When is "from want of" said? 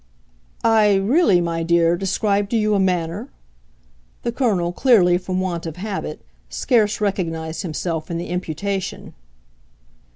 5.19-5.75